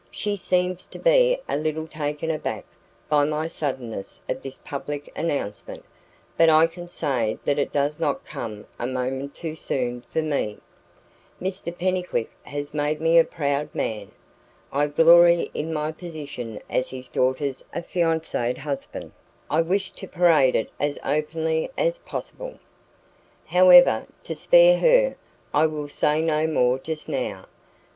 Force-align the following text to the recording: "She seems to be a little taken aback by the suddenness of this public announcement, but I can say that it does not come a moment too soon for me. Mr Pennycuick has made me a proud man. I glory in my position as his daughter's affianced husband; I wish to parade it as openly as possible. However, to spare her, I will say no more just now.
"She 0.09 0.35
seems 0.35 0.87
to 0.87 0.97
be 0.97 1.37
a 1.47 1.55
little 1.55 1.85
taken 1.85 2.31
aback 2.31 2.65
by 3.07 3.23
the 3.23 3.47
suddenness 3.47 4.19
of 4.27 4.41
this 4.41 4.57
public 4.65 5.11
announcement, 5.15 5.85
but 6.35 6.49
I 6.49 6.65
can 6.65 6.87
say 6.87 7.37
that 7.45 7.59
it 7.59 7.71
does 7.71 7.99
not 7.99 8.25
come 8.25 8.65
a 8.79 8.87
moment 8.87 9.35
too 9.35 9.53
soon 9.53 10.01
for 10.09 10.23
me. 10.23 10.57
Mr 11.39 11.71
Pennycuick 11.71 12.31
has 12.41 12.73
made 12.73 12.99
me 12.99 13.19
a 13.19 13.23
proud 13.23 13.69
man. 13.75 14.09
I 14.71 14.87
glory 14.87 15.51
in 15.53 15.71
my 15.71 15.91
position 15.91 16.59
as 16.67 16.89
his 16.89 17.07
daughter's 17.07 17.63
affianced 17.71 18.33
husband; 18.57 19.11
I 19.51 19.61
wish 19.61 19.91
to 19.91 20.07
parade 20.07 20.55
it 20.55 20.71
as 20.79 20.97
openly 21.05 21.69
as 21.77 21.99
possible. 21.99 22.57
However, 23.45 24.07
to 24.23 24.33
spare 24.33 24.79
her, 24.79 25.15
I 25.53 25.67
will 25.67 25.87
say 25.87 26.23
no 26.23 26.47
more 26.47 26.79
just 26.79 27.07
now. 27.07 27.45